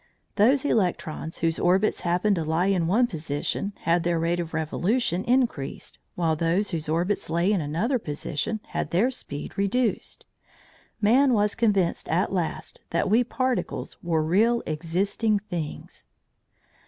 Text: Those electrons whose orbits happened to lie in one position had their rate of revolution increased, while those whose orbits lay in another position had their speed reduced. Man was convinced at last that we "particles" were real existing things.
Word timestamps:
Those 0.35 0.65
electrons 0.65 1.37
whose 1.37 1.59
orbits 1.59 1.99
happened 1.99 2.35
to 2.37 2.43
lie 2.43 2.65
in 2.65 2.87
one 2.87 3.05
position 3.05 3.73
had 3.81 4.01
their 4.01 4.17
rate 4.17 4.39
of 4.39 4.51
revolution 4.51 5.23
increased, 5.25 5.99
while 6.15 6.35
those 6.35 6.71
whose 6.71 6.89
orbits 6.89 7.29
lay 7.29 7.51
in 7.53 7.61
another 7.61 7.99
position 7.99 8.61
had 8.69 8.89
their 8.89 9.11
speed 9.11 9.59
reduced. 9.59 10.25
Man 11.01 11.33
was 11.33 11.53
convinced 11.53 12.09
at 12.09 12.33
last 12.33 12.81
that 12.89 13.11
we 13.11 13.23
"particles" 13.23 13.95
were 14.01 14.23
real 14.23 14.63
existing 14.65 15.37
things. 15.37 16.07